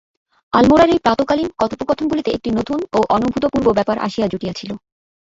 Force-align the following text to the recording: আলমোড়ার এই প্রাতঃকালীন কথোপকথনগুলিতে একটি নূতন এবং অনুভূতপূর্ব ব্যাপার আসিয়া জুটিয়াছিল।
আলমোড়ার 0.53 0.89
এই 0.89 0.99
প্রাতঃকালীন 0.99 1.49
কথোপকথনগুলিতে 1.59 2.29
একটি 2.33 2.49
নূতন 2.51 2.79
এবং 2.87 3.03
অনুভূতপূর্ব 3.15 3.67
ব্যাপার 3.77 3.97
আসিয়া 3.99 4.27
জুটিয়াছিল। 4.27 4.71